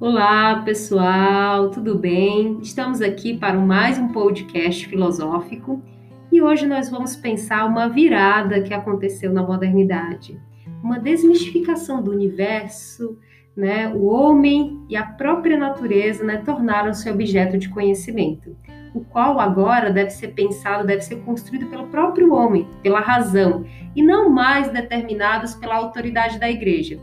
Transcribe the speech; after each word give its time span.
Olá, 0.00 0.62
pessoal, 0.62 1.70
tudo 1.70 1.98
bem? 1.98 2.60
Estamos 2.62 3.02
aqui 3.02 3.36
para 3.36 3.58
mais 3.58 3.98
um 3.98 4.06
podcast 4.06 4.86
filosófico 4.86 5.82
e 6.30 6.40
hoje 6.40 6.68
nós 6.68 6.88
vamos 6.88 7.16
pensar 7.16 7.64
uma 7.66 7.88
virada 7.88 8.62
que 8.62 8.72
aconteceu 8.72 9.32
na 9.32 9.42
modernidade, 9.42 10.40
uma 10.84 11.00
desmistificação 11.00 12.00
do 12.00 12.12
universo, 12.12 13.18
né? 13.56 13.92
O 13.92 14.06
homem 14.06 14.80
e 14.88 14.96
a 14.96 15.02
própria 15.02 15.58
natureza, 15.58 16.22
né, 16.22 16.36
tornaram-se 16.36 17.10
objeto 17.10 17.58
de 17.58 17.68
conhecimento, 17.68 18.56
o 18.94 19.00
qual 19.00 19.40
agora 19.40 19.90
deve 19.90 20.10
ser 20.10 20.28
pensado, 20.28 20.86
deve 20.86 21.00
ser 21.00 21.16
construído 21.24 21.66
pelo 21.66 21.88
próprio 21.88 22.32
homem, 22.32 22.68
pela 22.84 23.00
razão, 23.00 23.64
e 23.96 24.02
não 24.02 24.30
mais 24.30 24.70
determinados 24.70 25.56
pela 25.56 25.74
autoridade 25.74 26.38
da 26.38 26.48
igreja. 26.48 27.00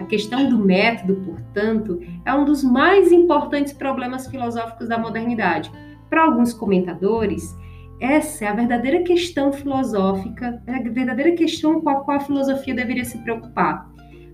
A 0.00 0.04
questão 0.04 0.48
do 0.48 0.58
método, 0.58 1.16
portanto, 1.16 2.00
é 2.24 2.34
um 2.34 2.44
dos 2.44 2.62
mais 2.62 3.12
importantes 3.12 3.72
problemas 3.72 4.26
filosóficos 4.26 4.88
da 4.88 4.98
modernidade. 4.98 5.70
Para 6.08 6.24
alguns 6.24 6.52
comentadores, 6.52 7.56
essa 8.00 8.44
é 8.44 8.48
a 8.48 8.54
verdadeira 8.54 9.02
questão 9.02 9.52
filosófica, 9.52 10.62
é 10.66 10.74
a 10.74 10.82
verdadeira 10.82 11.32
questão 11.32 11.80
com 11.80 11.90
a 11.90 11.96
qual 11.96 12.18
a 12.18 12.20
filosofia 12.20 12.74
deveria 12.74 13.04
se 13.04 13.18
preocupar. 13.18 13.90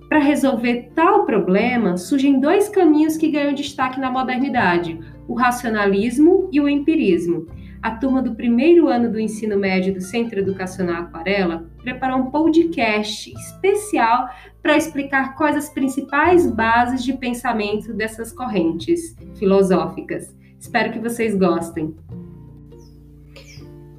Para 0.09 0.19
resolver 0.19 0.93
tal 0.95 1.25
problema, 1.25 1.97
surgem 1.97 2.39
dois 2.39 2.69
caminhos 2.69 3.17
que 3.17 3.31
ganham 3.31 3.55
destaque 3.55 3.99
na 3.99 4.11
modernidade: 4.11 5.01
o 5.27 5.35
racionalismo 5.35 6.49
e 6.53 6.61
o 6.61 6.69
empirismo 6.69 7.47
a 7.85 7.91
turma 7.91 8.23
do 8.23 8.35
primeiro 8.35 8.89
ano 8.89 9.13
do 9.13 9.21
ensino 9.21 9.59
médio 9.59 9.93
do 9.93 10.01
Centro 10.01 10.39
Educacional 10.39 11.03
Aquarela 11.03 11.67
preparou 11.83 12.19
um 12.19 12.31
podcast 12.31 13.31
especial 13.31 14.27
para 14.63 14.79
explicar 14.79 15.37
quais 15.37 15.55
as 15.55 15.69
principais 15.69 16.51
bases 16.51 17.05
de 17.05 17.13
pensamento 17.13 17.93
dessas 17.93 18.33
correntes 18.33 19.15
filosóficas. 19.39 20.35
Espero 20.59 20.95
que 20.95 20.99
vocês 20.99 21.37
gostem. 21.37 21.95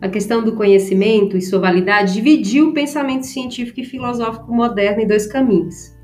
A 0.02 0.09
questão 0.09 0.44
do 0.44 0.56
conhecimento 0.56 1.38
e 1.38 1.42
sua 1.44 1.59
validade 1.59 2.16
dividiu 2.16 2.70
o 2.70 2.74
pensamento 2.74 3.28
científico 3.28 3.81
e 3.81 3.86
filosófico 3.86 4.52
moderno 4.52 5.04
em 5.04 5.08
dois 5.08 5.28
caminhos. 5.28 5.96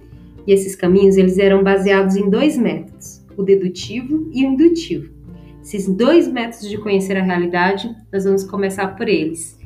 E 0.45 0.53
esses 0.53 0.75
caminhos 0.75 1.17
eles 1.17 1.39
eram 1.39 1.63
baseados 1.63 2.15
em 2.15 2.29
dois 2.29 2.55
métodos, 2.59 3.25
o 3.35 3.41
dedutivo 3.41 4.29
e 4.31 4.45
o 4.45 4.49
indutivo. 4.49 5.20
Esses 5.63 5.87
dois 5.87 6.27
métodos 6.27 6.67
de 6.67 6.77
conhecer 6.77 7.15
a 7.15 7.21
realidade, 7.21 7.95
nós 8.11 8.23
vamos 8.23 8.43
começar 8.43 8.95
por 8.97 9.07
eles. 9.07 9.59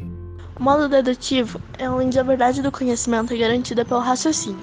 O 0.60 0.62
modo 0.62 0.90
dedutivo 0.90 1.60
é 1.80 1.90
onde 1.90 2.20
a 2.20 2.24
verdade 2.24 2.62
do 2.62 2.72
conhecimento 2.72 3.34
é 3.34 3.38
garantida 3.38 3.86
pelo 3.86 4.02
raciocínio. 4.02 4.60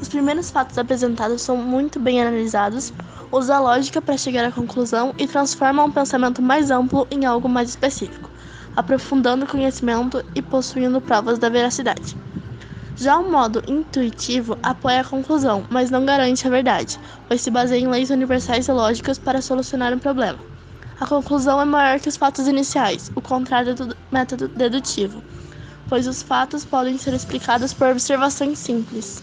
Os 0.00 0.08
primeiros 0.08 0.50
fatos 0.50 0.78
apresentados 0.78 1.42
são 1.42 1.56
muito 1.56 1.98
bem 1.98 2.22
analisados, 2.22 2.92
usa 3.32 3.56
a 3.56 3.60
lógica 3.60 4.00
para 4.00 4.16
chegar 4.16 4.44
à 4.44 4.52
conclusão 4.52 5.12
e 5.18 5.26
transforma 5.26 5.82
um 5.82 5.90
pensamento 5.90 6.40
mais 6.40 6.70
amplo 6.70 7.06
em 7.10 7.26
algo 7.26 7.48
mais 7.48 7.70
específico, 7.70 8.30
aprofundando 8.76 9.44
o 9.44 9.48
conhecimento 9.48 10.24
e 10.36 10.40
possuindo 10.40 11.00
provas 11.00 11.38
da 11.38 11.48
veracidade. 11.48 12.16
Já 12.94 13.18
o 13.18 13.30
modo 13.30 13.62
intuitivo 13.66 14.56
apoia 14.62 15.00
a 15.00 15.04
conclusão, 15.04 15.66
mas 15.68 15.90
não 15.90 16.06
garante 16.06 16.46
a 16.46 16.50
verdade, 16.50 16.98
pois 17.26 17.40
se 17.40 17.50
baseia 17.50 17.80
em 17.80 17.88
leis 17.88 18.08
universais 18.08 18.68
e 18.68 18.72
lógicas 18.72 19.18
para 19.18 19.42
solucionar 19.42 19.92
um 19.92 19.98
problema. 19.98 20.55
A 20.98 21.06
conclusão 21.06 21.60
é 21.60 21.64
maior 21.64 22.00
que 22.00 22.08
os 22.08 22.16
fatos 22.16 22.48
iniciais, 22.48 23.12
o 23.14 23.20
contrário 23.20 23.74
do 23.74 23.94
método 24.10 24.48
dedutivo, 24.48 25.22
pois 25.88 26.06
os 26.06 26.22
fatos 26.22 26.64
podem 26.64 26.96
ser 26.96 27.12
explicados 27.12 27.74
por 27.74 27.88
observações 27.88 28.58
simples. 28.58 29.22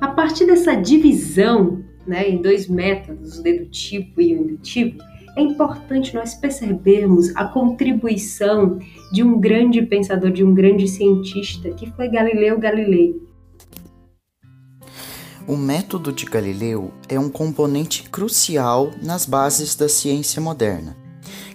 A 0.00 0.08
partir 0.08 0.46
dessa 0.46 0.74
divisão 0.74 1.82
né, 2.06 2.28
em 2.28 2.42
dois 2.42 2.68
métodos, 2.68 3.38
o 3.38 3.42
dedutivo 3.42 4.20
e 4.20 4.34
o 4.34 4.42
indutivo, 4.42 4.98
é 5.36 5.42
importante 5.42 6.14
nós 6.14 6.34
percebermos 6.34 7.34
a 7.36 7.44
contribuição 7.44 8.78
de 9.12 9.22
um 9.22 9.40
grande 9.40 9.82
pensador, 9.82 10.30
de 10.30 10.44
um 10.44 10.54
grande 10.54 10.86
cientista, 10.86 11.70
que 11.70 11.90
foi 11.92 12.08
Galileu 12.08 12.58
Galilei. 12.58 13.20
O 15.46 15.58
método 15.58 16.10
de 16.10 16.24
Galileu 16.24 16.90
é 17.06 17.20
um 17.20 17.28
componente 17.28 18.08
crucial 18.08 18.92
nas 19.02 19.26
bases 19.26 19.74
da 19.74 19.90
ciência 19.90 20.40
moderna. 20.40 20.96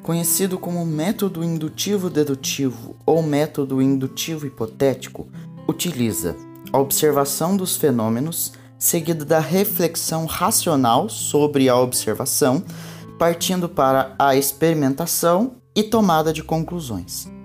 Conhecido 0.03 0.59
como 0.59 0.85
método 0.85 1.43
indutivo-dedutivo 1.43 2.95
ou 3.03 3.23
método 3.23 3.81
indutivo 3.81 4.45
hipotético, 4.45 5.27
utiliza 5.67 6.35
a 6.71 6.77
observação 6.77 7.57
dos 7.57 7.77
fenômenos, 7.77 8.53
seguida 8.77 9.25
da 9.25 9.39
reflexão 9.39 10.27
racional 10.27 11.09
sobre 11.09 11.67
a 11.67 11.75
observação, 11.75 12.63
partindo 13.17 13.67
para 13.67 14.13
a 14.19 14.35
experimentação 14.35 15.55
e 15.75 15.81
tomada 15.81 16.31
de 16.31 16.43
conclusões 16.43 17.38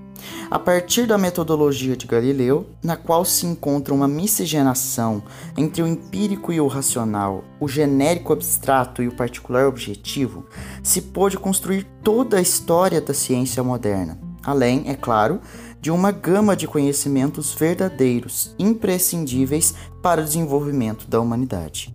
a 0.55 0.59
partir 0.61 1.05
da 1.09 1.19
metodologia 1.19 1.97
de 1.97 2.07
Galileu, 2.07 2.65
na 2.81 2.97
qual 2.97 3.25
se 3.25 3.45
encontra 3.45 3.93
uma 3.93 4.07
miscigenação 4.07 5.21
entre 5.59 5.83
o 5.83 5.87
empírico 5.89 6.53
e 6.53 6.61
o 6.61 6.69
racional, 6.69 7.43
o 7.59 7.67
genérico 7.67 8.33
abstrato 8.33 9.03
e 9.03 9.09
o 9.09 9.17
particular 9.17 9.67
objetivo, 9.67 10.47
se 10.81 11.03
pôde 11.03 11.37
construir 11.37 11.85
toda 12.05 12.37
a 12.37 12.41
história 12.41 13.01
da 13.01 13.13
ciência 13.13 13.65
moderna, 13.65 14.17
além, 14.45 14.89
é 14.89 14.95
claro, 14.95 15.41
de 15.81 15.91
uma 15.91 16.13
gama 16.13 16.55
de 16.55 16.69
conhecimentos 16.69 17.53
verdadeiros, 17.53 18.55
imprescindíveis 18.57 19.75
para 20.01 20.21
o 20.21 20.25
desenvolvimento 20.25 21.09
da 21.09 21.21
humanidade. 21.21 21.93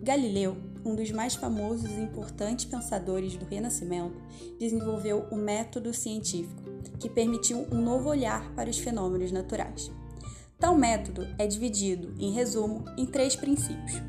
Galileu 0.00 0.68
um 0.88 0.94
dos 0.94 1.10
mais 1.10 1.34
famosos 1.34 1.90
e 1.90 2.00
importantes 2.00 2.64
pensadores 2.64 3.36
do 3.36 3.44
Renascimento, 3.44 4.16
desenvolveu 4.58 5.26
o 5.30 5.36
método 5.36 5.92
científico, 5.92 6.62
que 6.98 7.08
permitiu 7.08 7.66
um 7.70 7.80
novo 7.80 8.08
olhar 8.08 8.52
para 8.54 8.70
os 8.70 8.78
fenômenos 8.78 9.32
naturais. 9.32 9.90
Tal 10.58 10.74
método 10.74 11.26
é 11.38 11.46
dividido, 11.46 12.14
em 12.18 12.32
resumo, 12.32 12.84
em 12.96 13.06
três 13.06 13.36
princípios: 13.36 14.02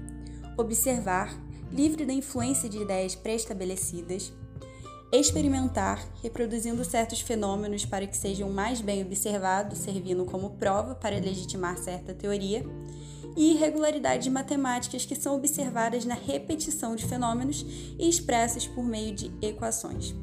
observar, 0.58 1.40
livre 1.72 2.06
da 2.06 2.14
influência 2.14 2.68
de 2.68 2.80
ideias 2.80 3.16
pré-estabelecidas, 3.16 4.34
experimentar, 5.12 6.04
reproduzindo 6.22 6.84
certos 6.84 7.22
fenômenos 7.22 7.86
para 7.86 8.06
que 8.06 8.18
sejam 8.18 8.50
mais 8.50 8.82
bem 8.82 9.02
observados, 9.02 9.80
servindo 9.80 10.26
como 10.26 10.52
prova 10.52 10.96
para 10.96 11.20
legitimar 11.20 11.78
certa 11.78 12.14
teoria, 12.14 12.64
e 13.36 13.54
irregularidades 13.54 14.28
matemáticas 14.28 15.06
que 15.06 15.16
são 15.16 15.36
observadas 15.36 16.06
na 16.06 16.16
repetição 16.16 16.96
de 16.96 17.06
fenômenos 17.06 17.66
e 17.98 18.10
expressas 18.10 18.68
por 18.68 18.84
meio 18.84 19.14
de 19.14 19.32
equações. 19.42 20.14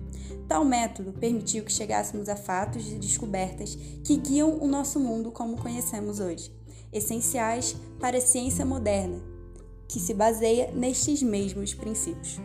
Tal 0.48 0.64
método 0.64 1.12
permitiu 1.12 1.64
que 1.64 1.72
chegássemos 1.72 2.28
a 2.28 2.36
fatos 2.36 2.92
e 2.92 2.98
descobertas 2.98 3.74
que 4.04 4.16
guiam 4.16 4.58
o 4.60 4.68
nosso 4.68 5.00
mundo 5.00 5.32
como 5.32 5.56
conhecemos 5.56 6.20
hoje, 6.20 6.52
essenciais 6.92 7.76
para 7.98 8.18
a 8.18 8.20
ciência 8.20 8.64
moderna, 8.64 9.18
que 9.88 9.98
se 9.98 10.14
baseia 10.14 10.70
nestes 10.72 11.20
mesmos 11.20 11.74
princípios. 11.74 12.40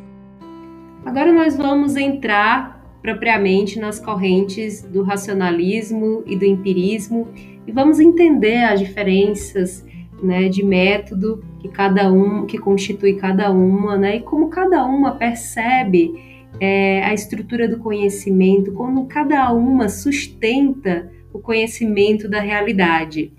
Agora 1.05 1.31
nós 1.31 1.55
vamos 1.55 1.95
entrar 1.95 2.81
propriamente 3.03 3.79
nas 3.79 3.99
correntes 3.99 4.81
do 4.81 5.03
racionalismo 5.03 6.23
e 6.25 6.35
do 6.35 6.45
empirismo 6.45 7.27
e 7.67 7.71
vamos 7.71 7.99
entender 7.99 8.63
as 8.63 8.79
diferenças 8.79 9.85
né, 10.23 10.49
de 10.49 10.63
método 10.63 11.43
que 11.59 11.69
cada 11.69 12.11
um, 12.11 12.47
que 12.47 12.57
constitui 12.57 13.15
cada 13.15 13.51
uma, 13.51 13.95
né, 13.95 14.17
e 14.17 14.21
como 14.21 14.49
cada 14.49 14.85
uma 14.85 15.15
percebe 15.15 16.30
é, 16.59 17.03
a 17.03 17.13
estrutura 17.13 17.67
do 17.67 17.79
conhecimento, 17.79 18.73
como 18.73 19.07
cada 19.07 19.51
uma 19.51 19.89
sustenta 19.89 21.11
o 21.33 21.39
conhecimento 21.39 22.29
da 22.29 22.41
realidade. 22.41 23.31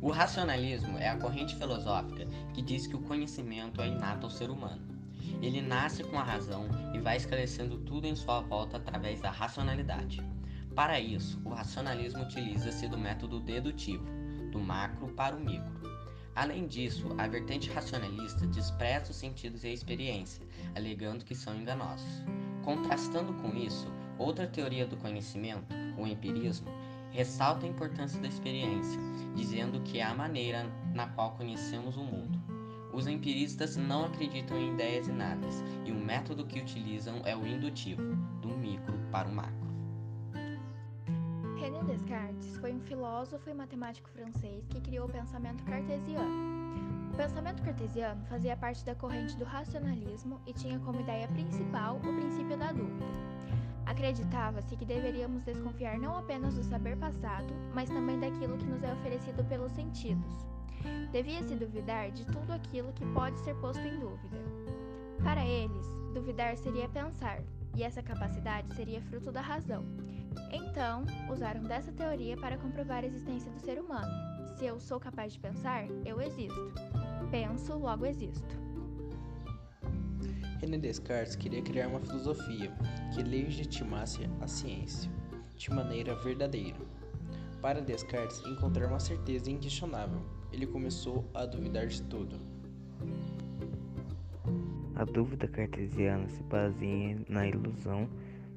O 0.00 0.10
racionalismo 0.10 0.98
é 0.98 1.08
a 1.08 1.16
corrente 1.16 1.54
filosófica 1.54 2.26
que 2.52 2.60
diz 2.60 2.86
que 2.86 2.96
o 2.96 3.02
conhecimento 3.02 3.80
é 3.80 3.88
inato 3.88 4.26
ao 4.26 4.30
ser 4.30 4.50
humano. 4.50 4.82
Ele 5.40 5.60
nasce 5.60 6.02
com 6.02 6.18
a 6.18 6.22
razão 6.22 6.66
e 6.92 6.98
vai 6.98 7.16
esclarecendo 7.16 7.78
tudo 7.78 8.06
em 8.06 8.14
sua 8.14 8.40
volta 8.40 8.76
através 8.76 9.20
da 9.20 9.30
racionalidade. 9.30 10.20
Para 10.74 10.98
isso, 10.98 11.40
o 11.44 11.50
racionalismo 11.50 12.22
utiliza-se 12.22 12.88
do 12.88 12.98
método 12.98 13.40
dedutivo, 13.40 14.04
do 14.50 14.58
macro 14.58 15.08
para 15.08 15.36
o 15.36 15.40
micro. 15.40 15.91
Além 16.34 16.66
disso, 16.66 17.08
a 17.18 17.28
vertente 17.28 17.70
racionalista 17.70 18.46
despreza 18.46 19.10
os 19.10 19.16
sentidos 19.16 19.64
e 19.64 19.66
a 19.66 19.72
experiência, 19.72 20.46
alegando 20.74 21.24
que 21.24 21.34
são 21.34 21.54
enganosos. 21.54 22.24
Contrastando 22.64 23.34
com 23.34 23.54
isso, 23.54 23.86
outra 24.18 24.46
teoria 24.46 24.86
do 24.86 24.96
conhecimento, 24.96 25.74
o 25.98 26.06
empirismo, 26.06 26.68
ressalta 27.10 27.66
a 27.66 27.68
importância 27.68 28.18
da 28.20 28.28
experiência, 28.28 28.98
dizendo 29.34 29.80
que 29.82 29.98
é 29.98 30.04
a 30.04 30.14
maneira 30.14 30.66
na 30.94 31.06
qual 31.08 31.32
conhecemos 31.32 31.96
o 31.98 32.02
mundo. 32.02 32.40
Os 32.94 33.06
empiristas 33.06 33.76
não 33.76 34.06
acreditam 34.06 34.56
em 34.58 34.72
ideias 34.72 35.08
inatas 35.08 35.62
e 35.84 35.92
o 35.92 35.94
método 35.94 36.46
que 36.46 36.60
utilizam 36.60 37.20
é 37.24 37.36
o 37.36 37.46
indutivo, 37.46 38.16
do 38.40 38.48
micro 38.56 38.98
para 39.10 39.28
o 39.28 39.34
macro. 39.34 39.71
René 41.62 41.80
Descartes 41.84 42.56
foi 42.56 42.72
um 42.72 42.80
filósofo 42.80 43.48
e 43.48 43.54
matemático 43.54 44.10
francês 44.10 44.66
que 44.66 44.80
criou 44.80 45.06
o 45.06 45.12
pensamento 45.12 45.62
cartesiano. 45.62 47.12
O 47.12 47.16
pensamento 47.16 47.62
cartesiano 47.62 48.20
fazia 48.24 48.56
parte 48.56 48.84
da 48.84 48.96
corrente 48.96 49.36
do 49.36 49.44
racionalismo 49.44 50.40
e 50.44 50.52
tinha 50.52 50.80
como 50.80 51.00
ideia 51.00 51.28
principal 51.28 51.98
o 51.98 52.00
princípio 52.00 52.58
da 52.58 52.72
dúvida. 52.72 53.06
Acreditava-se 53.86 54.74
que 54.74 54.84
deveríamos 54.84 55.44
desconfiar 55.44 56.00
não 56.00 56.18
apenas 56.18 56.56
do 56.56 56.64
saber 56.64 56.96
passado, 56.96 57.54
mas 57.72 57.88
também 57.88 58.18
daquilo 58.18 58.58
que 58.58 58.66
nos 58.66 58.82
é 58.82 58.92
oferecido 58.94 59.44
pelos 59.44 59.70
sentidos. 59.70 60.44
Devia-se 61.12 61.54
duvidar 61.54 62.10
de 62.10 62.26
tudo 62.26 62.52
aquilo 62.52 62.92
que 62.92 63.06
pode 63.12 63.38
ser 63.38 63.54
posto 63.60 63.86
em 63.86 64.00
dúvida. 64.00 64.36
Para 65.22 65.46
eles, 65.46 65.86
duvidar 66.12 66.56
seria 66.56 66.88
pensar, 66.88 67.40
e 67.76 67.84
essa 67.84 68.02
capacidade 68.02 68.74
seria 68.74 69.00
fruto 69.02 69.30
da 69.30 69.40
razão. 69.40 69.84
Então, 70.50 71.04
usaram 71.30 71.62
dessa 71.62 71.92
teoria 71.92 72.36
para 72.36 72.56
comprovar 72.58 73.04
a 73.04 73.06
existência 73.06 73.50
do 73.50 73.60
ser 73.60 73.78
humano. 73.78 74.10
Se 74.56 74.64
eu 74.64 74.78
sou 74.80 75.00
capaz 75.00 75.32
de 75.32 75.40
pensar, 75.40 75.86
eu 76.04 76.20
existo. 76.20 76.72
Penso, 77.30 77.76
logo 77.78 78.06
existo. 78.06 78.62
René 80.60 80.78
Descartes 80.78 81.34
queria 81.34 81.60
criar 81.62 81.88
uma 81.88 82.00
filosofia 82.00 82.70
que 83.12 83.22
legitimasse 83.22 84.28
a 84.40 84.46
ciência 84.46 85.10
de 85.56 85.70
maneira 85.70 86.14
verdadeira. 86.14 86.78
Para 87.60 87.80
Descartes 87.80 88.44
encontrar 88.46 88.88
uma 88.88 89.00
certeza 89.00 89.50
inquestionável, 89.50 90.20
ele 90.52 90.66
começou 90.66 91.24
a 91.34 91.46
duvidar 91.46 91.86
de 91.86 92.02
tudo. 92.02 92.36
A 94.94 95.04
dúvida 95.04 95.48
cartesiana 95.48 96.28
se 96.28 96.42
baseia 96.44 97.18
na 97.28 97.46
ilusão 97.46 98.08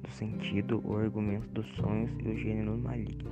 do 0.06 0.12
sentido, 0.12 0.80
o 0.84 0.96
argumento 0.96 1.48
dos 1.48 1.66
sonhos 1.76 2.10
e 2.20 2.28
o 2.28 2.36
gênero 2.36 2.78
maligno. 2.78 3.30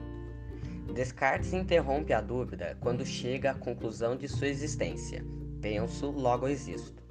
Descartes 0.92 1.52
interrompe 1.52 2.12
a 2.12 2.20
dúvida 2.20 2.76
quando 2.80 3.06
chega 3.06 3.52
à 3.52 3.54
conclusão 3.54 4.16
de 4.16 4.28
sua 4.28 4.48
existência. 4.48 5.24
Penso, 5.60 6.10
logo 6.10 6.46
existo. 6.46 7.02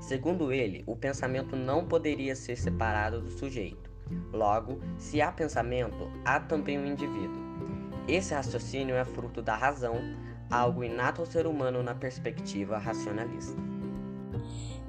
Segundo 0.00 0.52
ele, 0.52 0.82
o 0.86 0.96
pensamento 0.96 1.54
não 1.54 1.86
poderia 1.86 2.34
ser 2.34 2.56
separado 2.56 3.20
do 3.20 3.30
sujeito. 3.30 3.90
Logo, 4.32 4.80
se 4.98 5.20
há 5.20 5.30
pensamento, 5.30 6.10
há 6.24 6.40
também 6.40 6.78
um 6.78 6.86
indivíduo. 6.86 7.40
Esse 8.08 8.34
raciocínio 8.34 8.96
é 8.96 9.04
fruto 9.04 9.40
da 9.40 9.54
razão, 9.54 9.94
algo 10.50 10.82
inato 10.82 11.20
ao 11.20 11.26
ser 11.26 11.46
humano 11.46 11.82
na 11.82 11.94
perspectiva 11.94 12.78
racionalista. 12.78 13.69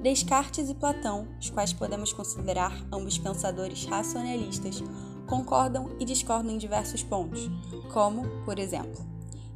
Descartes 0.02 0.68
e 0.68 0.74
Platão, 0.74 1.28
os 1.40 1.48
quais 1.48 1.72
podemos 1.72 2.12
considerar 2.12 2.76
ambos 2.92 3.18
pensadores 3.18 3.84
racionalistas, 3.84 4.82
concordam 5.28 5.90
e 6.00 6.04
discordam 6.04 6.52
em 6.52 6.58
diversos 6.58 7.04
pontos, 7.04 7.48
como, 7.92 8.26
por 8.44 8.58
exemplo, 8.58 9.06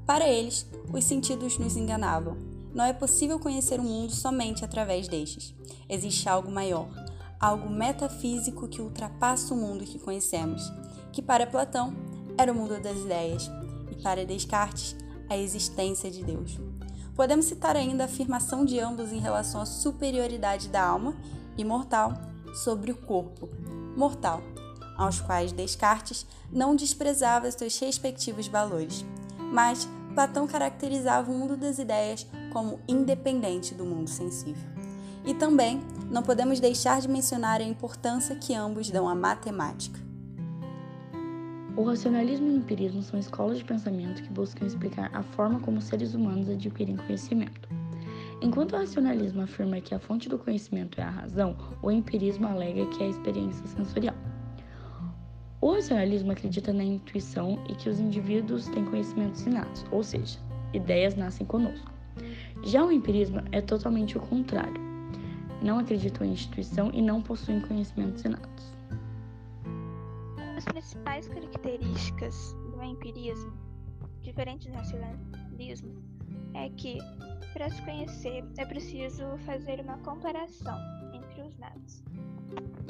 para 0.07 0.29
eles, 0.29 0.65
os 0.93 1.03
sentidos 1.03 1.59
nos 1.59 1.77
enganavam. 1.77 2.37
Não 2.73 2.85
é 2.85 2.93
possível 2.93 3.41
conhecer 3.41 3.81
o 3.81 3.83
mundo 3.83 4.13
somente 4.13 4.65
através 4.65 5.09
destes. 5.09 5.53
Existe 5.89 6.29
algo 6.29 6.49
maior, 6.49 6.89
algo 7.41 7.69
metafísico 7.69 8.69
que 8.69 8.81
ultrapassa 8.81 9.53
o 9.53 9.57
mundo 9.57 9.83
que 9.83 9.99
conhecemos, 9.99 10.63
que 11.13 11.21
para 11.21 11.49
Platão 11.49 11.93
era 12.39 12.53
o 12.53 12.55
mundo 12.55 12.81
das 12.81 12.99
ideias, 12.99 13.51
e 13.91 14.01
para 14.01 14.25
Descartes, 14.25 14.95
a 15.29 15.37
existência 15.37 16.09
de 16.09 16.23
Deus. 16.23 16.57
Podemos 17.17 17.47
citar 17.47 17.75
ainda 17.77 18.05
a 18.05 18.07
afirmação 18.07 18.63
de 18.63 18.79
ambos 18.79 19.11
em 19.11 19.19
relação 19.19 19.63
à 19.63 19.67
superioridade 19.67 20.69
da 20.69 20.85
alma, 20.85 21.17
imortal, 21.57 22.13
sobre 22.63 22.93
o 22.93 22.97
corpo, 22.97 23.49
mortal, 23.97 24.43
aos 24.99 25.19
quais 25.19 25.51
Descartes 25.51 26.27
não 26.53 26.77
desprezava 26.77 27.51
seus 27.51 27.79
respectivos 27.79 28.47
valores, 28.47 29.05
mas 29.39 29.89
Platão 30.15 30.47
caracterizava 30.47 31.31
o 31.31 31.35
mundo 31.35 31.57
das 31.57 31.79
ideias 31.79 32.27
como 32.53 32.81
independente 32.87 33.75
do 33.75 33.85
mundo 33.85 34.09
sensível. 34.09 34.69
E 35.25 35.35
também 35.35 35.83
não 36.11 36.23
podemos 36.23 36.61
deixar 36.61 37.01
de 37.01 37.09
mencionar 37.09 37.61
a 37.61 37.65
importância 37.65 38.37
que 38.37 38.55
ambos 38.55 38.91
dão 38.91 39.09
à 39.09 39.15
matemática. 39.15 40.06
O 41.77 41.83
racionalismo 41.83 42.47
e 42.47 42.51
o 42.53 42.57
empirismo 42.57 43.03
são 43.03 43.21
escolas 43.21 43.59
de 43.59 43.65
pensamento 43.65 44.23
que 44.23 44.33
buscam 44.33 44.65
explicar 44.65 45.11
a 45.13 45.23
forma 45.23 45.61
como 45.61 45.79
seres 45.79 46.15
humanos 46.15 46.49
adquirem 46.49 46.97
conhecimento. 46.97 47.69
Enquanto 48.41 48.73
o 48.73 48.79
racionalismo 48.79 49.43
afirma 49.43 49.79
que 49.83 49.95
a 49.95 49.99
fonte 49.99 50.27
do 50.27 50.39
conhecimento 50.39 50.99
é 50.99 51.05
a 51.05 51.11
razão, 51.11 51.55
o 51.83 51.91
empirismo 51.91 52.47
alega 52.47 52.87
que 52.87 53.03
é 53.03 53.07
a 53.07 53.11
experiência 53.11 53.67
sensorial. 53.67 54.15
O 55.61 55.71
racionalismo 55.75 56.33
acredita 56.33 56.73
na 56.73 56.83
intuição 56.83 57.63
e 57.69 57.75
que 57.75 57.91
os 57.91 58.01
indivíduos 58.01 58.69
têm 58.69 58.87
conhecimentos 58.87 59.45
inatos, 59.45 59.85
ou 59.91 60.03
seja, 60.03 60.39
ideias 60.73 61.15
nascem 61.15 61.47
conosco. 61.47 61.93
Já 62.65 62.83
o 62.83 62.91
empirismo 62.91 63.43
é 63.53 63.61
totalmente 63.61 64.17
o 64.17 64.21
contrário. 64.21 64.81
Não 65.61 65.79
acreditam 65.79 66.27
em 66.27 66.33
instituição 66.33 66.91
e 66.95 67.03
não 67.03 67.21
possuem 67.21 67.61
conhecimentos 67.61 68.25
inatos 68.25 68.77
principais 70.67 71.29
características 71.29 72.53
do 72.71 72.83
empirismo, 72.83 73.53
diferente 74.21 74.69
do 74.69 74.75
racionalismo, 74.77 76.03
é 76.55 76.69
que, 76.71 76.99
para 77.53 77.71
se 77.71 77.83
conhecer, 77.83 78.45
é 78.59 78.67
preciso 78.67 79.37
fazer 79.45 79.81
uma 79.81 79.99
comparação 79.99 80.79
entre 81.13 81.43
os 81.43 81.57
dados. 81.57 82.05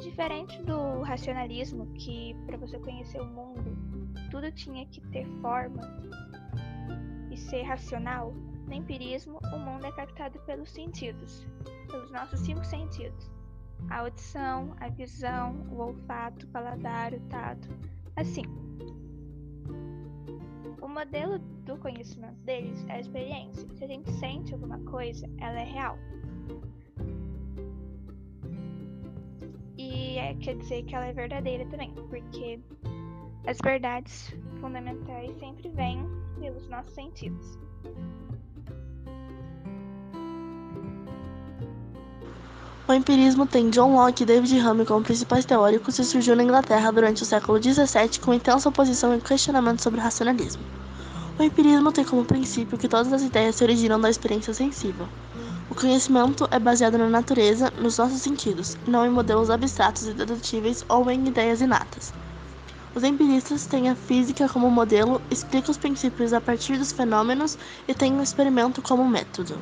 Diferente 0.03 0.61
do 0.63 1.03
racionalismo, 1.03 1.87
que 1.95 2.35
para 2.47 2.57
você 2.57 2.79
conhecer 2.79 3.21
o 3.21 3.27
mundo, 3.27 3.77
tudo 4.31 4.51
tinha 4.53 4.85
que 4.87 5.01
ter 5.09 5.27
forma 5.41 5.83
e 7.31 7.37
ser 7.37 7.63
racional, 7.63 8.33
no 8.67 8.75
empirismo, 8.75 9.39
o 9.55 9.59
mundo 9.59 9.87
é 9.87 9.93
captado 9.93 10.41
pelos 10.41 10.71
sentidos, 10.71 11.47
pelos 11.89 12.11
nossos 12.11 12.41
cinco 12.41 12.65
sentidos 12.65 13.36
a 13.91 14.01
audição, 14.01 14.75
a 14.81 14.89
visão, 14.89 15.55
o 15.71 15.81
olfato, 15.81 16.47
o 16.47 16.49
paladar, 16.49 17.13
o 17.13 17.21
tato. 17.29 17.69
Assim, 18.17 18.45
o 20.81 20.89
modelo 20.89 21.39
do 21.39 21.77
conhecimento 21.79 22.39
deles 22.45 22.85
é 22.89 22.95
a 22.95 23.01
experiência. 23.01 23.69
Se 23.75 23.85
a 23.85 23.87
gente 23.87 24.11
sente 24.13 24.55
alguma 24.55 24.79
coisa, 24.81 25.29
ela 25.39 25.61
é 25.61 25.65
real. 25.65 25.99
E 29.77 30.19
é, 30.19 30.35
quer 30.35 30.57
dizer 30.57 30.85
que 30.85 30.95
ela 30.95 31.07
é 31.07 31.13
verdadeira 31.13 31.67
também, 31.67 31.93
porque 32.09 32.59
as 33.47 33.59
verdades 33.63 34.35
fundamentais 34.61 35.37
sempre 35.39 35.69
vêm 35.69 36.01
pelos 36.41 36.69
nossos 36.69 36.93
sentidos. 36.95 37.59
O 42.89 42.93
empirismo 42.93 43.49
tem 43.49 43.69
John 43.69 43.97
Locke 43.97 44.23
e 44.23 44.27
David 44.27 44.61
Hume 44.61 44.87
como 44.87 45.03
principais 45.03 45.45
teóricos 45.45 45.99
e 45.99 46.05
surgiu 46.05 46.37
na 46.37 46.45
Inglaterra 46.45 46.93
durante 46.93 47.21
o 47.21 47.27
século 47.27 47.61
XVII 47.61 48.21
com 48.21 48.33
intensa 48.33 48.69
oposição 48.69 49.13
e 49.13 49.21
questionamento 49.21 49.83
sobre 49.83 49.99
o 49.99 50.03
racionalismo. 50.05 50.63
O 51.37 51.43
empirismo 51.43 51.91
tem 51.91 52.05
como 52.05 52.25
princípio 52.25 52.79
que 52.79 52.87
todas 52.87 53.13
as 53.13 53.23
ideias 53.23 53.57
se 53.57 53.65
originam 53.65 54.01
da 54.01 54.09
experiência 54.09 54.55
sensível. 54.55 55.09
O 55.69 55.75
conhecimento 55.75 56.47
é 56.49 56.61
baseado 56.61 56.97
na 56.97 57.09
natureza, 57.09 57.73
nos 57.77 57.99
nossos 57.99 58.23
sentidos, 58.23 58.77
não 58.87 59.05
em 59.05 59.11
modelos 59.11 59.51
abstratos 59.51 60.07
e 60.07 60.13
dedutíveis 60.13 60.85
ou 60.89 61.11
em 61.11 61.27
ideias 61.27 61.61
inatas. 61.61 62.15
Os 62.95 63.03
empiristas 63.03 63.67
têm 63.67 63.91
a 63.91 63.97
física 63.97 64.49
como 64.49 64.71
modelo, 64.71 65.21
explicam 65.29 65.73
os 65.73 65.77
princípios 65.77 66.33
a 66.33 66.41
partir 66.41 66.79
dos 66.79 66.93
fenômenos 66.93 67.59
e 67.89 67.95
têm 67.95 68.17
o 68.17 68.23
experimento 68.23 68.81
como 68.81 69.05
método. 69.09 69.59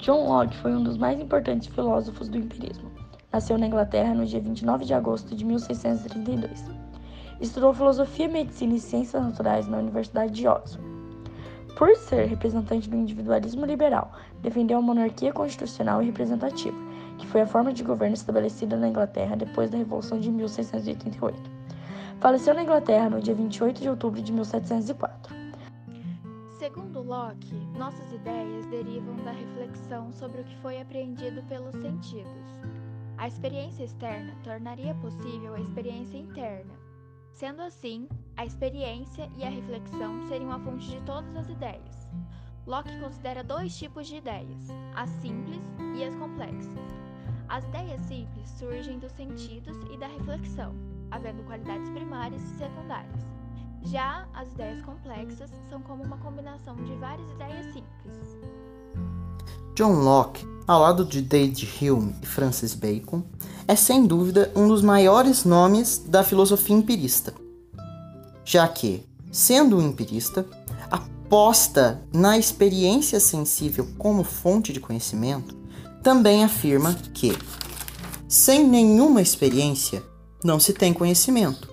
John 0.00 0.26
Locke 0.26 0.56
foi 0.56 0.74
um 0.74 0.82
dos 0.82 0.96
mais 0.96 1.20
importantes 1.20 1.68
filósofos 1.68 2.30
do 2.30 2.38
empirismo. 2.38 2.90
Nasceu 3.30 3.58
na 3.58 3.66
Inglaterra 3.66 4.14
no 4.14 4.24
dia 4.24 4.40
29 4.40 4.86
de 4.86 4.94
agosto 4.94 5.36
de 5.36 5.44
1632. 5.44 6.64
Estudou 7.38 7.74
filosofia, 7.74 8.26
medicina 8.26 8.74
e 8.74 8.80
ciências 8.80 9.22
naturais 9.22 9.68
na 9.68 9.76
Universidade 9.76 10.32
de 10.32 10.48
Oxford. 10.48 10.88
Por 11.76 11.94
ser 11.96 12.26
representante 12.26 12.88
do 12.88 12.96
individualismo 12.96 13.66
liberal, 13.66 14.12
defendeu 14.40 14.78
a 14.78 14.82
monarquia 14.82 15.34
constitucional 15.34 16.02
e 16.02 16.06
representativa, 16.06 16.76
que 17.18 17.26
foi 17.26 17.42
a 17.42 17.46
forma 17.46 17.70
de 17.70 17.84
governo 17.84 18.14
estabelecida 18.14 18.78
na 18.78 18.88
Inglaterra 18.88 19.36
depois 19.36 19.70
da 19.70 19.76
Revolução 19.76 20.18
de 20.18 20.30
1688. 20.30 21.38
Faleceu 22.20 22.54
na 22.54 22.62
Inglaterra 22.62 23.10
no 23.10 23.20
dia 23.20 23.34
28 23.34 23.82
de 23.82 23.90
outubro 23.90 24.22
de 24.22 24.32
1704. 24.32 25.39
Segundo 26.70 27.02
Locke, 27.02 27.52
nossas 27.76 28.12
ideias 28.12 28.64
derivam 28.66 29.16
da 29.24 29.32
reflexão 29.32 30.12
sobre 30.12 30.40
o 30.40 30.44
que 30.44 30.56
foi 30.58 30.80
apreendido 30.80 31.42
pelos 31.48 31.74
sentidos. 31.74 32.62
A 33.18 33.26
experiência 33.26 33.82
externa 33.82 34.36
tornaria 34.44 34.94
possível 34.94 35.54
a 35.54 35.60
experiência 35.60 36.16
interna. 36.16 36.72
Sendo 37.32 37.60
assim, 37.60 38.08
a 38.36 38.46
experiência 38.46 39.28
e 39.36 39.42
a 39.42 39.50
reflexão 39.50 40.22
seriam 40.28 40.52
a 40.52 40.60
fonte 40.60 40.88
de 40.88 41.00
todas 41.00 41.34
as 41.34 41.48
ideias. 41.48 42.08
Locke 42.64 43.00
considera 43.00 43.42
dois 43.42 43.76
tipos 43.76 44.06
de 44.06 44.18
ideias: 44.18 44.68
as 44.94 45.10
simples 45.10 45.64
e 45.98 46.04
as 46.04 46.14
complexas. 46.14 46.78
As 47.48 47.64
ideias 47.64 48.00
simples 48.02 48.48
surgem 48.48 49.00
dos 49.00 49.10
sentidos 49.10 49.76
e 49.92 49.96
da 49.96 50.06
reflexão, 50.06 50.72
havendo 51.10 51.42
qualidades 51.42 51.90
primárias 51.90 52.40
e 52.44 52.58
secundárias. 52.58 53.39
Já 53.84 54.26
as 54.34 54.48
ideias 54.52 54.82
complexas 54.82 55.50
são 55.68 55.80
como 55.82 56.02
uma 56.02 56.18
combinação 56.18 56.76
de 56.76 56.94
várias 56.96 57.30
ideias 57.30 57.66
simples. 57.66 58.38
John 59.74 59.92
Locke, 59.92 60.46
ao 60.66 60.80
lado 60.80 61.04
de 61.04 61.22
David 61.22 61.68
Hume 61.80 62.14
e 62.22 62.26
Francis 62.26 62.74
Bacon, 62.74 63.22
é 63.66 63.74
sem 63.74 64.06
dúvida 64.06 64.52
um 64.54 64.68
dos 64.68 64.82
maiores 64.82 65.44
nomes 65.44 65.98
da 65.98 66.22
filosofia 66.22 66.76
empirista, 66.76 67.32
já 68.44 68.66
que, 68.68 69.06
sendo 69.32 69.78
um 69.78 69.82
empirista, 69.82 70.44
aposta 70.90 72.02
na 72.12 72.36
experiência 72.36 73.20
sensível 73.20 73.88
como 73.96 74.24
fonte 74.24 74.72
de 74.72 74.80
conhecimento, 74.80 75.56
também 76.02 76.44
afirma 76.44 76.94
que, 77.14 77.36
sem 78.28 78.66
nenhuma 78.66 79.22
experiência, 79.22 80.02
não 80.42 80.58
se 80.58 80.72
tem 80.72 80.92
conhecimento. 80.92 81.68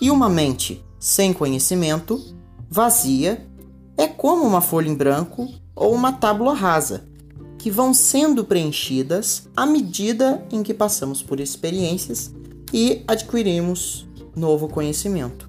E 0.00 0.10
uma 0.10 0.28
mente 0.28 0.84
sem 0.98 1.32
conhecimento, 1.32 2.20
vazia, 2.68 3.46
é 3.96 4.06
como 4.06 4.44
uma 4.44 4.60
folha 4.60 4.88
em 4.88 4.94
branco 4.94 5.48
ou 5.74 5.94
uma 5.94 6.12
tábula 6.12 6.54
rasa, 6.54 7.04
que 7.58 7.70
vão 7.70 7.92
sendo 7.92 8.44
preenchidas 8.44 9.48
à 9.56 9.66
medida 9.66 10.44
em 10.50 10.62
que 10.62 10.74
passamos 10.74 11.22
por 11.22 11.40
experiências 11.40 12.32
e 12.72 13.02
adquirimos 13.06 14.06
novo 14.36 14.68
conhecimento. 14.68 15.48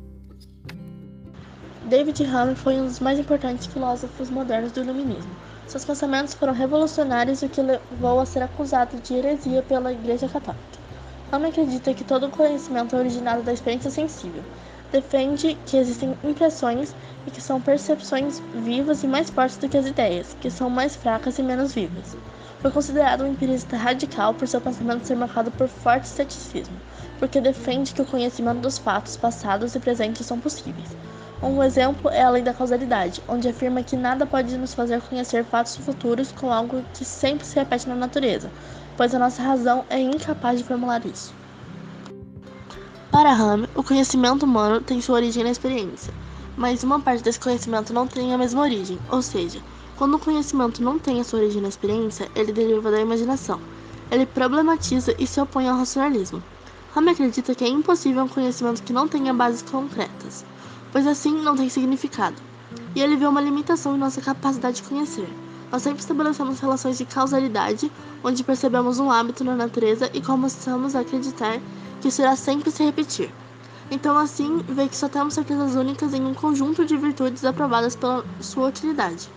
David 1.86 2.24
Hume 2.24 2.56
foi 2.56 2.80
um 2.80 2.86
dos 2.86 3.00
mais 3.00 3.18
importantes 3.18 3.66
filósofos 3.66 4.30
modernos 4.30 4.72
do 4.72 4.82
Iluminismo. 4.82 5.32
Seus 5.68 5.86
pensamentos 5.86 6.34
foram 6.34 6.54
revolucionários, 6.54 7.42
o 7.42 7.50
que 7.50 7.62
levou 7.62 8.20
a 8.20 8.26
ser 8.26 8.42
acusado 8.42 9.00
de 9.00 9.14
heresia 9.14 9.64
pela 9.64 9.92
Igreja 9.92 10.28
Católica. 10.28 10.64
Hume 11.32 11.48
acredita 11.48 11.94
que 11.94 12.04
todo 12.04 12.30
conhecimento 12.30 12.96
é 12.96 13.00
originado 13.00 13.44
da 13.44 13.54
experiência 13.54 13.92
sensível. 13.92 14.44
Defende 14.92 15.54
que 15.68 15.78
existem 15.78 16.18
impressões 16.24 16.96
e 17.28 17.30
que 17.30 17.40
são 17.40 17.62
percepções 17.62 18.42
vivas 18.56 19.04
e 19.04 19.08
mais 19.08 19.30
fortes 19.30 19.58
do 19.58 19.70
que 19.70 19.78
as 19.78 19.86
ideias, 19.86 20.36
que 20.42 20.50
são 20.50 20.68
mais 20.68 20.96
fracas 20.96 21.38
e 21.38 21.44
menos 21.44 21.74
vivas. 21.74 22.18
Foi 22.60 22.72
considerado 22.72 23.24
um 23.24 23.28
empirista 23.28 23.78
radical 23.78 24.34
por 24.34 24.48
seu 24.48 24.60
pensamento 24.60 25.06
ser 25.06 25.16
marcado 25.16 25.52
por 25.52 25.68
forte 25.68 26.08
ceticismo, 26.08 26.76
porque 27.20 27.40
defende 27.40 27.94
que 27.94 28.02
o 28.02 28.06
conhecimento 28.06 28.62
dos 28.62 28.80
fatos 28.80 29.16
passados 29.16 29.76
e 29.76 29.80
presentes 29.80 30.26
são 30.26 30.40
possíveis. 30.40 30.98
Um 31.42 31.64
exemplo 31.64 32.10
é 32.10 32.24
a 32.24 32.30
lei 32.32 32.42
da 32.42 32.54
causalidade, 32.54 33.24
onde 33.28 33.48
afirma 33.48 33.84
que 33.84 33.96
nada 33.96 34.26
pode 34.26 34.58
nos 34.58 34.74
fazer 34.74 35.02
conhecer 35.04 35.46
fatos 35.46 35.78
futuros 35.78 36.32
com 36.32 36.52
algo 36.52 36.84
que 36.94 37.06
sempre 37.06 37.46
se 37.46 37.56
repete 37.56 37.88
na 37.88 37.96
natureza, 37.96 38.52
pois 38.98 39.16
a 39.16 39.20
nossa 39.20 39.42
razão 39.42 39.86
é 39.90 40.00
incapaz 40.00 40.58
de 40.58 40.66
formular 40.66 41.06
isso. 41.06 41.39
Para 43.12 43.34
Hume, 43.34 43.68
o 43.74 43.82
conhecimento 43.82 44.46
humano 44.46 44.82
tem 44.82 45.02
sua 45.02 45.16
origem 45.16 45.44
na 45.44 45.50
experiência, 45.50 46.14
mas 46.56 46.84
uma 46.84 47.00
parte 47.00 47.24
desse 47.24 47.40
conhecimento 47.40 47.92
não 47.92 48.06
tem 48.06 48.36
a 48.36 48.38
mesma 48.38 48.62
origem, 48.62 49.00
ou 49.10 49.20
seja, 49.24 49.60
quando 49.98 50.14
o 50.14 50.20
conhecimento 50.20 50.84
não 50.84 51.00
tem 51.00 51.20
a 51.20 51.24
sua 51.24 51.40
origem 51.40 51.60
na 51.60 51.70
experiência, 51.70 52.30
ele 52.36 52.54
deriva 52.54 52.92
da 52.92 53.02
imaginação. 53.02 53.60
Ele 54.12 54.28
problematiza 54.28 55.16
e 55.18 55.26
se 55.26 55.42
opõe 55.42 55.68
ao 55.68 55.78
racionalismo. 55.78 56.44
Hume 56.96 57.10
acredita 57.10 57.56
que 57.56 57.64
é 57.64 57.68
impossível 57.68 58.26
um 58.26 58.28
conhecimento 58.28 58.84
que 58.84 58.94
não 58.94 59.08
tenha 59.08 59.34
bases 59.34 59.64
concretas, 59.64 60.46
pois 60.92 61.08
assim 61.08 61.34
não 61.34 61.56
tem 61.56 61.68
significado. 61.68 62.40
E 62.96 63.02
ele 63.02 63.18
vê 63.18 63.26
uma 63.26 63.42
limitação 63.42 63.96
em 63.96 64.00
nossa 64.00 64.22
capacidade 64.22 64.78
de 64.78 64.88
conhecer. 64.88 65.28
Nós 65.72 65.84
sempre 65.84 66.02
estabelecemos 66.02 66.60
relações 66.60 66.98
de 66.98 67.06
causalidade, 67.06 67.92
onde 68.24 68.44
percebemos 68.44 69.00
um 69.00 69.12
hábito 69.12 69.44
na 69.44 69.56
natureza 69.56 70.10
e 70.14 70.22
começamos 70.22 70.96
a 70.96 71.02
acreditar 71.02 71.60
que 72.02 72.08
isso 72.08 72.22
irá 72.22 72.36
sempre 72.36 72.72
se 72.72 72.84
repetir. 72.84 73.32
Então, 73.92 74.18
assim, 74.18 74.64
vê 74.68 74.88
que 74.88 74.98
só 74.98 75.08
temos 75.08 75.34
certezas 75.34 75.76
únicas 75.76 76.14
em 76.14 76.24
um 76.24 76.34
conjunto 76.34 76.86
de 76.86 76.98
virtudes 76.98 77.44
aprovadas 77.44 77.96
pela 77.96 78.26
sua 78.40 78.68
utilidade. 78.68 79.30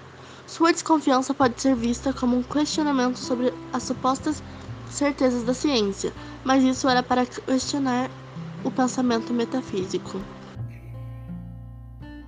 Sua 0.47 0.73
desconfiança 0.73 1.33
pode 1.33 1.61
ser 1.61 1.75
vista 1.75 2.13
como 2.13 2.37
um 2.37 2.43
questionamento 2.43 3.19
sobre 3.19 3.53
as 3.73 3.83
supostas 3.83 4.43
certezas 4.91 5.43
da 5.45 5.55
ciência, 5.55 6.13
mas 6.45 6.63
isso 6.63 6.89
era 6.89 7.03
para 7.03 7.25
questionar 7.25 8.11
o 8.65 8.71
pensamento 8.71 9.33
metafísico. 9.33 10.21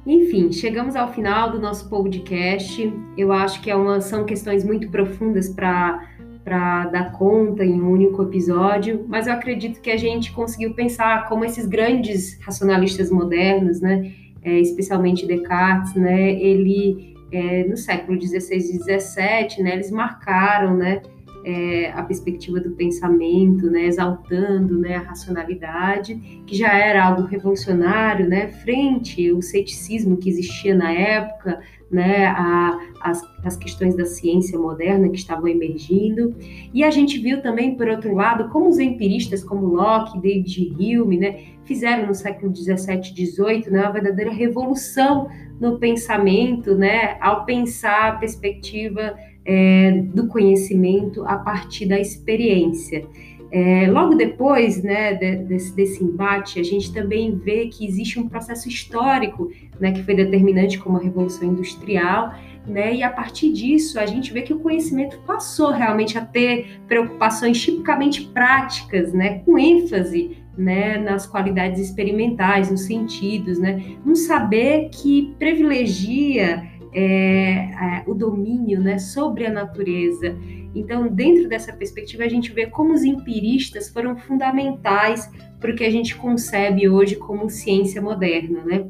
Enfim, 0.07 0.53
chegamos 0.53 0.97
ao 0.97 1.13
final 1.13 1.51
do 1.51 1.59
nosso 1.59 1.89
podcast. 1.89 2.93
Eu 3.17 3.33
acho 3.33 3.63
que 3.63 3.71
é 3.71 3.77
uma, 3.77 4.01
são 4.01 4.25
questões 4.25 4.65
muito 4.65 4.89
profundas 4.91 5.49
para 5.49 6.13
para 6.45 6.89
dar 6.89 7.13
conta 7.13 7.65
em 7.65 7.81
um 7.81 7.91
único 7.91 8.23
episódio, 8.23 9.07
mas 9.09 9.27
eu 9.27 9.33
acredito 9.33 9.81
que 9.81 9.91
a 9.91 9.97
gente 9.97 10.31
conseguiu 10.31 10.75
pensar 10.75 11.27
como 11.27 11.43
esses 11.43 11.65
grandes 11.65 12.39
racionalistas 12.41 13.11
modernos, 13.11 13.81
né, 13.81 14.13
é, 14.43 14.61
especialmente 14.61 15.27
Descartes, 15.27 15.95
né, 15.95 16.33
ele 16.33 17.17
é, 17.33 17.65
no 17.65 17.79
século 17.79 18.19
16 18.19 18.75
e 18.75 18.79
17, 18.79 19.63
né, 19.63 19.73
eles 19.73 19.91
marcaram, 19.91 20.77
né, 20.77 21.01
é, 21.45 21.93
a 21.93 22.03
perspectiva 22.03 22.59
do 22.59 22.71
pensamento, 22.71 23.71
né, 23.71 23.87
exaltando 23.87 24.79
né, 24.79 24.97
a 24.97 25.01
racionalidade, 25.01 26.15
que 26.47 26.57
já 26.57 26.73
era 26.73 27.05
algo 27.05 27.23
revolucionário, 27.23 28.27
né, 28.27 28.49
frente 28.49 29.29
ao 29.29 29.43
ceticismo 29.43 30.17
que 30.17 30.29
existia 30.29 30.75
na 30.75 30.91
época, 30.91 31.61
né, 31.91 32.27
a, 32.27 32.81
as, 33.01 33.23
as 33.45 33.57
questões 33.57 33.95
da 33.95 34.07
ciência 34.07 34.59
moderna 34.59 35.09
que 35.11 35.19
estavam 35.19 35.47
emergindo. 35.47 36.35
E 36.73 36.83
a 36.83 36.91
gente 36.91 37.19
viu 37.19 37.43
também, 37.43 37.77
por 37.77 37.89
outro 37.89 38.15
lado, 38.15 38.49
como 38.49 38.69
os 38.69 38.79
empiristas 38.79 39.45
como 39.45 39.67
Locke, 39.67 40.21
David 40.21 40.75
Hume, 40.79 41.19
né, 41.19 41.45
fizeram 41.65 42.07
no 42.07 42.15
século 42.15 42.51
17 42.51 43.11
e 43.11 43.15
18 43.15 43.71
né, 43.71 43.83
uma 43.83 43.93
verdadeira 43.93 44.33
revolução 44.33 45.29
no 45.61 45.79
pensamento, 45.79 46.75
né, 46.75 47.17
ao 47.21 47.45
pensar 47.45 48.15
a 48.15 48.17
perspectiva 48.17 49.15
é, 49.45 50.03
do 50.15 50.27
conhecimento 50.27 51.25
a 51.27 51.37
partir 51.37 51.87
da 51.87 51.99
experiência. 51.99 53.07
É, 53.51 53.89
logo 53.89 54.17
depois 54.17 54.83
né, 54.83 55.15
de, 55.15 55.37
desse, 55.45 55.77
desse, 55.77 56.03
embate, 56.03 56.59
a 56.59 56.63
gente 56.65 56.93
também 56.93 57.37
vê 57.37 57.69
que 57.69 57.87
existe 57.87 58.19
um 58.19 58.29
processo 58.29 58.69
histórico 58.69 59.49
né, 59.79 59.93
que 59.93 60.03
foi 60.03 60.17
determinante 60.17 60.77
como 60.77 60.97
a 60.97 61.01
Revolução 61.01 61.49
Industrial, 61.49 62.35
né, 62.67 62.97
e 62.97 63.03
a 63.05 63.11
partir 63.11 63.53
disso 63.53 64.01
a 64.01 64.07
gente 64.07 64.33
vê 64.33 64.43
que 64.43 64.53
o 64.53 64.59
conhecimento 64.59 65.21
passou 65.27 65.71
realmente 65.71 66.19
a 66.19 66.25
ter 66.25 66.81
preocupações 66.89 67.61
tipicamente 67.63 68.23
práticas, 68.23 69.13
né, 69.13 69.39
com 69.41 69.57
ênfase 69.57 70.39
né, 70.59 70.99
nas 70.99 71.25
qualidades 71.25 71.81
experimentais, 71.81 72.71
nos 72.73 72.83
sentidos, 72.83 73.59
né, 73.59 73.85
um 74.05 74.17
saber 74.17 74.89
que 74.91 75.33
privilegia 75.39 76.74
é, 76.95 78.03
o 78.07 78.15
domínio 78.15 78.81
né, 78.81 78.99
sobre 78.99 79.47
a 79.47 79.51
natureza. 79.51 80.37
Então, 80.75 81.09
dentro 81.09 81.49
dessa 81.49 81.73
perspectiva, 81.73 82.25
a 82.25 82.29
gente 82.29 82.53
vê 82.53 82.67
como 82.67 82.93
os 82.93 83.03
empiristas 83.03 83.89
foram 83.89 84.17
fundamentais 84.17 85.31
para 85.61 85.73
o 85.73 85.75
que 85.75 85.85
a 85.85 85.91
gente 85.91 86.15
concebe 86.17 86.89
hoje 86.89 87.17
como 87.17 87.51
ciência 87.51 88.01
moderna, 88.01 88.65
né? 88.65 88.87